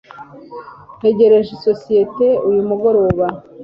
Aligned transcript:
ntegereje 0.97 1.49
isosiyete 1.57 2.27
uyu 2.49 2.61
mugoroba 2.69 3.25